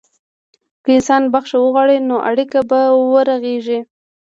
[0.83, 3.79] که انسان بخښنه وغواړي، نو اړیکه به ورغېږي.